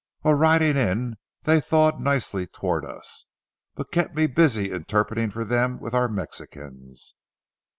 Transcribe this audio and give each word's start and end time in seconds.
While 0.21 0.33
riding 0.33 0.77
in, 0.77 1.17
they 1.43 1.61
thawed 1.61 1.99
nicely 1.99 2.47
towards 2.47 2.87
us, 2.87 3.25
but 3.75 3.91
kept 3.91 4.15
me 4.15 4.25
busy 4.25 4.71
interpreting 4.71 5.29
for 5.29 5.45
them 5.45 5.79
with 5.79 5.93
our 5.93 6.07
Mexicans. 6.09 7.13